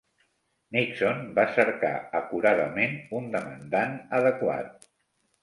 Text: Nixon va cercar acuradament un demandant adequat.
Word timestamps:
Nixon 0.77 1.19
va 1.39 1.45
cercar 1.57 1.91
acuradament 2.21 2.97
un 3.21 3.29
demandant 3.37 3.95
adequat. 4.23 4.91